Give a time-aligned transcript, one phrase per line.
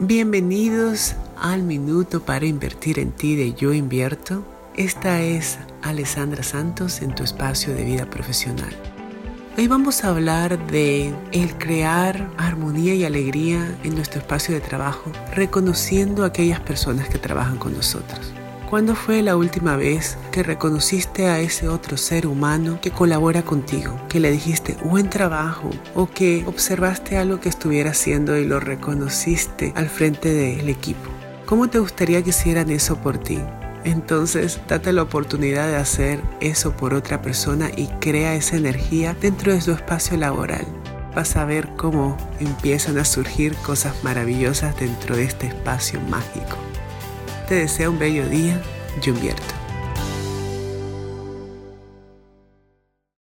[0.00, 4.44] Bienvenidos al minuto para invertir en ti de Yo Invierto.
[4.76, 8.70] Esta es Alessandra Santos en tu espacio de vida profesional.
[9.56, 15.10] Hoy vamos a hablar de el crear armonía y alegría en nuestro espacio de trabajo,
[15.34, 18.37] reconociendo a aquellas personas que trabajan con nosotros.
[18.68, 23.98] ¿Cuándo fue la última vez que reconociste a ese otro ser humano que colabora contigo,
[24.10, 29.72] que le dijiste buen trabajo o que observaste algo que estuviera haciendo y lo reconociste
[29.74, 31.08] al frente del equipo?
[31.46, 33.38] ¿Cómo te gustaría que hicieran eso por ti?
[33.84, 39.54] Entonces, date la oportunidad de hacer eso por otra persona y crea esa energía dentro
[39.54, 40.66] de su espacio laboral.
[41.16, 46.67] Vas a ver cómo empiezan a surgir cosas maravillosas dentro de este espacio mágico.
[47.48, 48.60] Te deseo un bello día,
[49.00, 49.57] yo invierto.